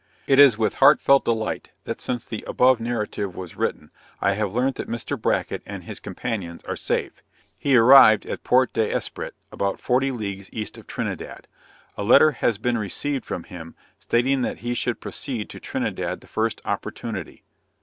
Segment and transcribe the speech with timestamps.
[0.25, 4.73] It is with heartfelt delight, that, since the above narrative was written, I have learned
[4.77, 5.15] that Mr.
[5.15, 7.21] Bracket and his companions are safe;
[7.55, 11.47] he arrived at Port d'Esprit, about forty leagues east of Trinidad.
[11.99, 16.25] A letter has been received from him, stating that he should proceed to Trinidad the
[16.27, 17.43] first opportunity.